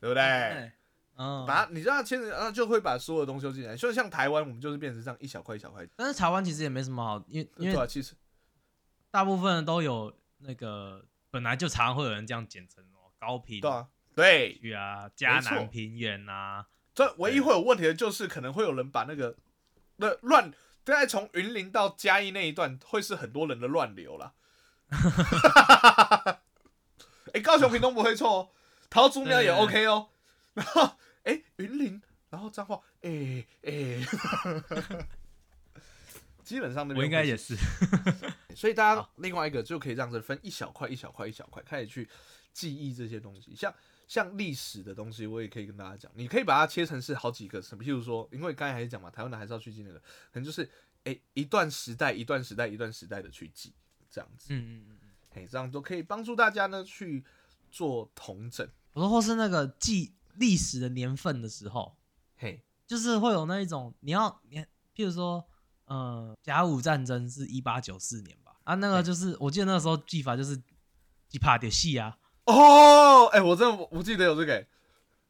[0.00, 0.22] 对不对？
[0.22, 0.72] 对，
[1.18, 3.76] 嗯，把你知道牵着，然后就会把所有的东西都进来。
[3.76, 5.86] 所以像台湾，我们就是变成这样一小块一小块。
[5.96, 8.14] 但是台湾其实也没什么好，因为因为其实
[9.10, 14.58] 大部分人都有那个本来就常常会有人这样简称哦，高平对啊，对。
[14.58, 19.36] 区啊，嘉南平原啊，这唯一会有问题的就是，可能会有人把那个
[19.96, 20.50] 那乱，
[20.84, 24.34] 大概从云林到嘉义那一段，会是很多人的乱流啦。
[27.34, 28.48] 哎、高雄屏东不会错哦，
[28.88, 30.08] 桃竹苗也 OK 哦。
[30.54, 34.00] 然后，哎、云林，然后彰化，哎、哎、
[36.42, 37.54] 基本上那边我应该也是，
[38.56, 42.08] 所以大家另外一个就可以这样子分一小块一小块一小块开始去
[42.52, 43.74] 记忆这些东西，像
[44.08, 50.70] 像历史的东西，我也可以跟大家讲，你可以把它切成是好几个，什么，譬如说，因为刚才还是讲嘛，台湾的还是要去记那个，可能就是
[51.04, 53.74] 诶、一段时代一段时代一段时代的去记，
[54.16, 57.22] 这样子，嗯嗯嗯嗯，嘿，这样都可以帮助大家呢去
[57.70, 61.94] 做同整，我说或是那个记历史的年份的时候，
[62.38, 64.58] 嘿，就是会有那一种你要你，
[64.94, 65.46] 譬如说，
[65.84, 70.56] 呃，甲午战争是一八九四年吧，啊，那个就是我记得那个时候记法就是
[71.28, 74.66] 几帕点戏啊，哦，哎、我真的不记得有这个、欸，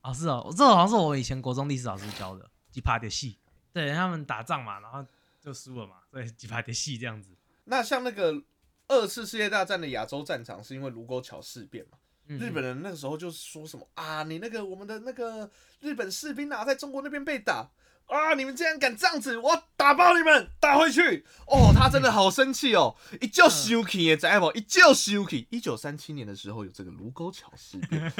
[0.03, 3.37] 啊是哦，这个好像是我以前国中历史老师教的几帕点戏，
[3.73, 5.05] 对他们打仗嘛，然后
[5.41, 7.31] 就输了嘛，所以几帕点戏这样子，
[7.65, 8.41] 那像那个
[8.89, 11.99] 二次世界大战的亚洲战场，是因为卢沟桥事变嘛？
[12.29, 15.49] 嗯日本人那个时候就是说什么啊，你那个我们的那个
[15.81, 17.71] 日本士兵啊，在中国那边被打
[18.07, 21.25] 啊，你们竟然敢这样子，我打爆你们，打回去！
[21.47, 24.51] 哦，他真的好生气哦，一叫生气也知道不？
[24.59, 25.47] 一叫生气。
[25.51, 28.11] 一九三七年的时候有这个卢沟桥事变，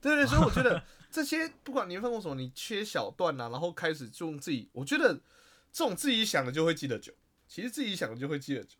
[0.00, 5.14] 对对，所以我觉得这些不管年份或什么，你切小段啊，然后开始就用自己，我觉得
[5.72, 7.12] 这种自己想的就会记得久，
[7.48, 8.76] 其实自己想的就会记得久，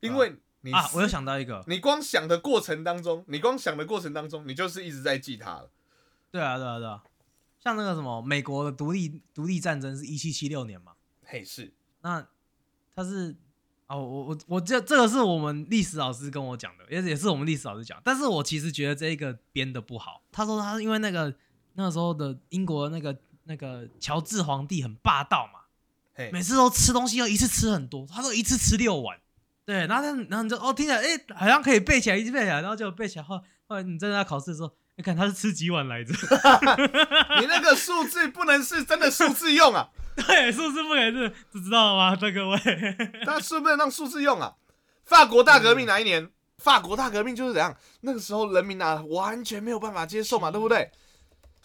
[0.00, 5.70] 因为你啊，我又想到一个，你光想的过程当中，你光想的过程当中，你就是一直在记它了。
[6.30, 7.02] 对啊对啊对啊，
[7.60, 10.92] 像那个什么美国的独立独立战争是一七七六年嘛，
[11.24, 11.72] 嘿，是。
[12.00, 12.26] 那
[12.94, 13.34] 他是
[13.86, 20.22] 哦，我我我这这个是我们历史老师跟我讲的，也也是我们历史老师讲，但是我其实觉得这一个编的不好。
[20.30, 21.34] 他说他是因为那个
[21.74, 25.57] 那个时候的英国那个那个乔治皇帝很霸道嘛，嘿，
[26.32, 29.18] 每次都吃东西要一次吃很多，他都一次吃六碗。
[29.64, 33.22] 对，然后他然后你就哦听起来哎、好像可以背起来，一直背起来，然后就背起来。
[33.24, 36.12] 后后来你真的要考试的时候，你看他是吃几碗来着？
[37.40, 41.28] 你那个数字不能是真的数字用啊， 对，数字不可以是？
[41.52, 42.16] 知知道吗？
[42.20, 42.58] 那各位，
[43.26, 44.54] 那是不能让数字用啊。
[45.04, 46.30] 法国大革命哪一年？
[46.58, 47.76] 法国大革命就是怎样？
[48.00, 50.90] 那个时候人民啊，完全没有办法接受嘛，对不对？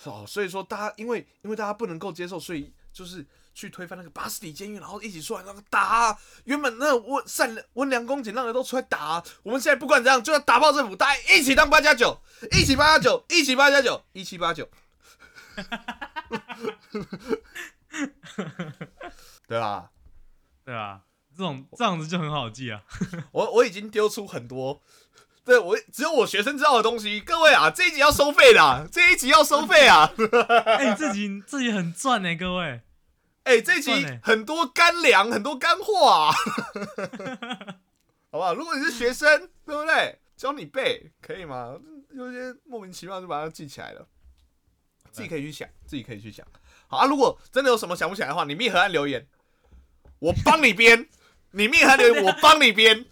[0.03, 12.19] 哦，所以说大家因为因为大家不能够接受，所以就是去推翻那个巴士底监狱，然后一起出来那个打啊、原本那温善良温良恭俭让的都出来打啊、我们现在不管怎样，就要打爆政府，大家一起当八加九，
[12.51, 14.67] 一起八加九，一起八加九，一七八九。
[19.47, 19.91] 对吧？
[20.65, 21.01] 对啊，
[21.37, 22.81] 这种这样子就很好记啊。
[23.31, 24.81] 我我已经丢出很多，
[25.45, 27.21] 对我只有我学生知道的东西。
[27.21, 30.11] 各位啊，这一集要收费的啊，这一集要收费啊！
[30.65, 32.81] 哎、这集这集很赚呢、各位。
[33.43, 36.31] 哎、这一集很多干粮，很多干货啊，
[38.31, 38.53] 好不好？
[38.53, 40.19] 如果你是学生， 对不对？
[40.37, 41.77] 教你背可以吗？
[42.11, 44.07] 有些莫名其妙就把它记起来了，
[45.11, 46.45] 自己可以去想，自己可以去想。
[46.87, 49.27] 好啊，如果真的有什么想不起来的话，你密合按留言，
[50.19, 51.07] 我帮你编。
[51.55, 53.05] 你密合案留言，我帮你编。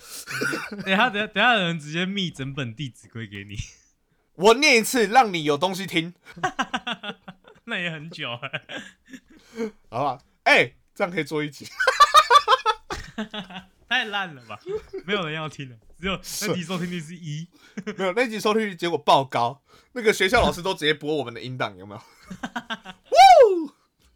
[0.84, 3.56] 等下等下等下有人直接密整本《弟子规》给你。
[4.34, 6.14] 我念一次，让你有东西听。
[7.66, 8.40] 那也很久了。
[9.90, 10.20] 好吧？
[10.44, 11.68] 哎、这样可以做一集。
[13.88, 14.58] 太烂了吧，
[15.06, 17.46] 没有人要听了，只有那集收听率是一。
[17.98, 19.62] 没有那集收听率结果爆高，
[19.92, 22.02] 那个学校老师都直接播我们的音档，有没有？
[23.60, 23.72] 呜，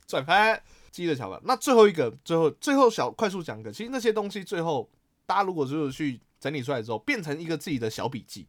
[0.07, 1.41] 转拍记得小吧。
[1.43, 4.89] 那最后一个，最后最后小快速讲个，其实那些东西最后
[5.25, 8.47] 大家如果就是去整理出来之后，变成一个自己的小笔记，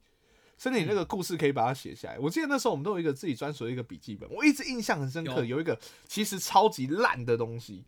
[0.56, 2.18] 甚至你那个故事可以把它写下来。
[2.18, 7.84] 我记得那时候我们都有一个自己专属的一个笔记本，我一直印象很深刻，有有一个其实超级烂的东西，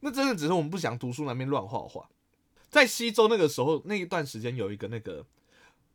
[0.00, 2.08] 那真的只是我们不想读书那边乱画画。
[2.68, 5.24] 在西周那个时候那一段时间有一个那个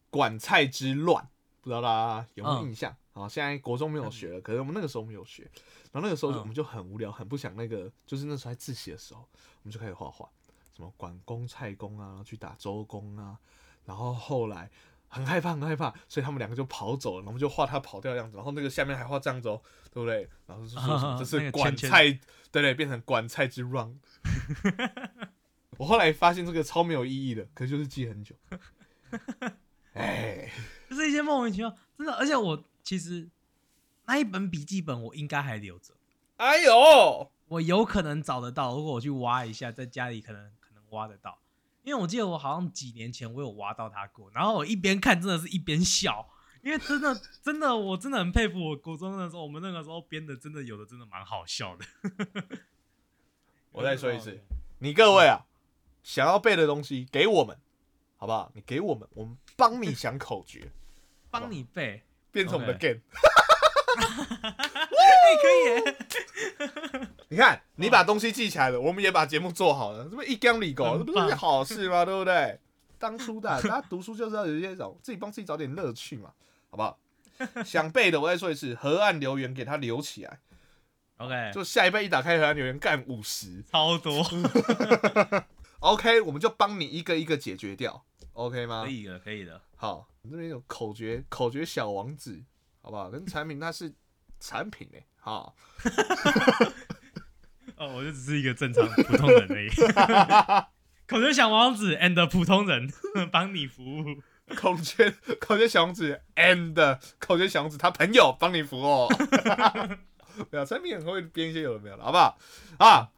[0.09, 1.27] 管菜之乱，
[1.61, 2.95] 不知道大家有没有嗯印象？
[3.13, 5.43] 好、现在国中没有学了，可是我们那个时候没有学。
[5.91, 9.19] 然后那个时候嗯我们就很无聊，很不想那个，就是那时候在自习的时候，
[9.63, 10.29] 我们就开始画画，
[10.73, 13.37] 什么管公、蔡公啊，去打周公啊。
[13.83, 14.71] 然后后来
[15.11, 20.27] 很害怕，很害怕，所以他们两个就跑走了，然后我们就画他跑掉的样子，然后那个下面还画这样子哦，对不对？
[20.47, 22.03] 然后 就说什么这那是管菜，
[22.51, 23.99] 对对，变成管菜之 run。
[25.77, 28.33] 我后来发现这个超没有意义的，可是就是记很久。
[29.93, 30.49] 哎，
[30.89, 32.13] 就是一些莫名其妙，真的。
[32.13, 33.29] 而且我其实
[34.05, 35.93] 那一本笔记本我应该还留着，
[36.37, 38.75] 哎呦，我有可能找得到。
[38.75, 41.37] 如果我去挖一下，在家里可能可能挖得到，
[41.83, 46.29] 因为我记得我好像几年前我有挖到他过，然后我一边看真的是一边笑，
[46.61, 51.85] 因为真的真的我真的很佩服我国中的时候，我们那个时候编的真的有的真的蛮好笑的。
[53.71, 54.39] 我再说一次，
[54.79, 55.45] 你各位啊，
[56.03, 57.57] 想要背的东西给我们，
[58.17, 58.51] 好不好？
[58.53, 60.71] 你给我们，我们帮你想口诀，
[61.31, 63.01] 帮你背，变成我们的 game。
[63.97, 65.97] 哎、 可以耶，
[67.31, 72.03] 你看，你把东西记起来了，我们也把节目做好了，这不一缸里狗，这不是好事吗？
[72.05, 72.59] 对不对？
[72.99, 76.33] 当初的 大家读书就是要有一些种自己帮自己找点乐趣嘛，
[76.69, 76.99] 好不好？
[77.63, 80.39] 想背的，我再说一次，河岸留言给他留起来
[81.17, 84.21] ，OK，就下一辈一打开河岸留言干五十超多
[85.79, 88.91] ，，OK，我们就帮你一个一个解决掉，OK 吗可？
[88.91, 89.59] 以的，可以的。
[89.77, 92.43] 好，这边有口诀，口诀小王子，
[92.81, 93.09] 好不好？
[93.09, 93.91] 跟产品它是
[94.39, 95.55] 产品哎、好，
[97.81, 99.69] 哦，我就只是一个正常普通人而已。
[101.09, 102.87] 口诀小王子 and 普通人
[103.31, 104.05] 帮你服务，
[104.55, 109.07] 口诀口诀小王子 and 口诀小王子他朋友帮你服务。
[110.51, 112.37] 没有，产品很会编一些有的没有的，好不好？
[112.77, 113.09] 啊，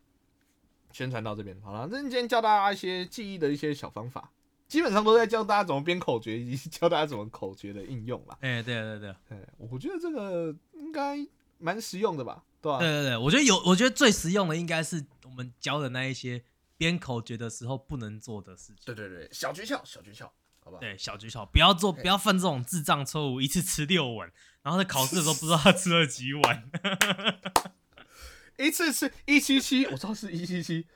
[0.93, 1.86] 宣传到这边好了。
[1.91, 4.32] 那今天教大家一些记忆的一些小方法，
[4.69, 8.38] 基本上都在教大家怎么编口诀，以及教大家怎么口诀的应用啦。
[8.39, 11.17] 哎、对对对哎，我觉得这个应该
[11.60, 16.41] 蛮实用的吧，对吧、对对对，我觉得有，我觉得最实用的应该是我们教的那一些
[16.78, 18.78] 编口诀的时候不能做的事情。
[18.86, 20.23] 对对对，小诀窍，小诀窍，
[20.62, 20.80] 好不好？
[20.80, 26.71] 对，小诀窍，不要做，不要犯这种智障错误，一次吃六碗，然后在考试的时候不知道他吃了几碗。
[28.58, 30.88] 一次吃一七七，我知道是一七七，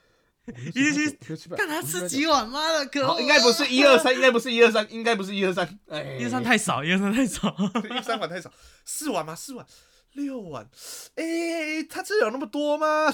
[0.45, 3.19] 一七七，看他吃几碗，妈的，可恶！
[3.19, 7.53] 应该不是一二三，应该不是一二三，应该不是一二三，哎，一二三太少，一二三太少。
[7.83, 8.49] 一二三碗太少，
[8.85, 9.35] 四碗吗？
[9.35, 9.65] 四碗，
[10.17, 10.67] 六万，
[11.15, 13.13] 哎，他这有那么多吗？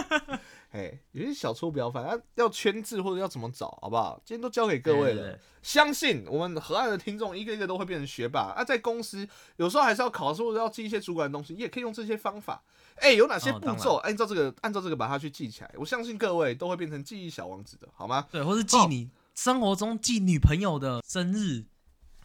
[0.72, 4.20] 哎，有些小错不要犯，啊要圈字或者要怎么找，好不好？
[4.24, 8.62] 今天都交给各位了，相信我们河岸的听众一个一个都会变成学霸啊！
[8.62, 9.26] 在公司
[9.56, 12.62] 有时候还是要考试或者要记一些主管的东西，你也可以用这些方法。
[12.96, 13.94] 哎、有哪些步骤？
[13.96, 18.26] 按照这个按照这个把它去记起来，我相信各位都会变成记忆小王子的，好吗？
[18.30, 21.64] 对，或是记哦你生活中记女朋友的生日，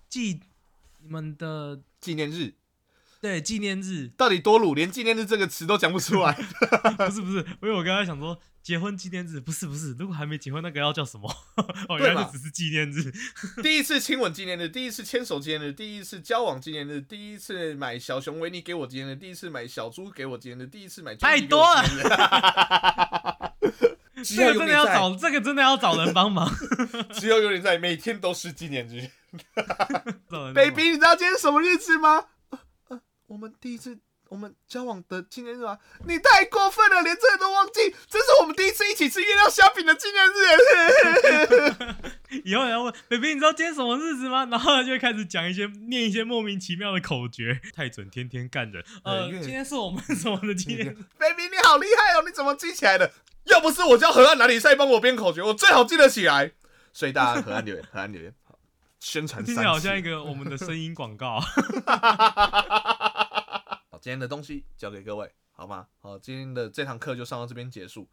[0.09, 0.39] 记
[1.01, 2.53] 你们的纪念日
[3.21, 6.31] 对纪念日， 到底多鲁，连纪念日这个词都讲不出来。
[6.97, 11.29] 不是不是，因为我刚才想说结婚纪念日，不是不是，如果还没结婚，那个要叫什么？
[11.89, 13.11] 哦，原来就只是纪念日。
[13.61, 21.83] 第一次亲吻纪念日，第一次牵手纪念日，第一次交往纪念日，第一次买小熊维尼给我纪念日，第一次买小猪给我纪念日，第一次买太多了
[24.21, 26.49] 这个真的要找，这个真的要找人帮忙。
[27.13, 29.09] 只有有你在，每天都是纪念日。
[30.53, 32.25] baby，你知道今天什么日子吗？
[33.29, 33.95] 我们第一次
[34.27, 35.77] 我们交往的纪念日啊！
[36.07, 37.95] 你太过分了，连这个都忘记。
[38.09, 40.31] 这是我们第一次一起吃月亮虾饼的纪念日。
[42.43, 44.47] 以后人家问 baby，你知道今天什么日子吗？
[44.49, 48.83] 然后他就会开始讲一些念一些莫名其妙的口诀，太准天天干人。
[49.03, 50.97] 呃，今天是我们什么的纪念日？
[51.17, 52.23] baby，你好厉害哦！
[52.25, 53.11] 你怎么记起来的？
[53.45, 56.51] 要不是我叫河岸哪里赛帮我编口诀，我最好记得起来。
[56.93, 58.57] 所以大家河岸留言，河岸留言，好
[58.99, 59.43] 宣传。
[59.43, 61.39] 听起来好像一个我们的声音广告。
[63.99, 65.87] 今天的东西交给各位，好吗？
[65.99, 68.07] 好，今天的这堂课就上到这边结束。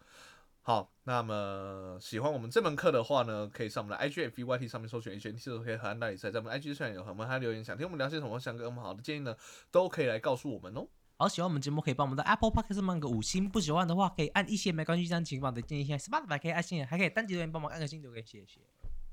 [0.63, 9.37] 好，那么喜欢我们这门课的话呢，可以上我们的 IGFYT 上面搜寻 H N T 都可以和安大比赛，在我们 IG 上有我们还留言，想听我们聊些什么，想给我们好的建议呢，
[9.71, 10.89] 都可以来告诉我们哦。
[11.19, 15.97] 好，喜欢我们节目可以帮我们的 Apple Podcast 上按个五星，不喜欢的话可以按一些没关系，这样情况的建议一下。
[15.97, 18.61] Spotify 可以按星，还可以单击留言帮忙按个星留言，谢谢。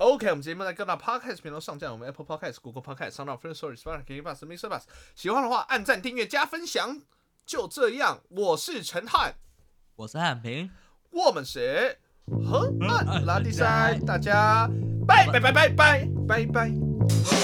[0.03, 4.45] OK，我们节目在各大 Podcast 频道上架，我们 Apple Podcast、Google Podcast、s o u n d First Story、Spotify、k b u s
[4.45, 4.67] Mr.
[4.69, 4.81] Bus。
[5.15, 6.99] 喜欢的话，按赞、订阅、加分享。
[7.45, 9.35] 就这样，我是陈汉，
[9.95, 10.69] 我是汉平，
[11.09, 11.97] 我们是
[12.45, 14.69] 河岸拉力赛，大家
[15.07, 17.42] 拜拜拜拜拜拜拜。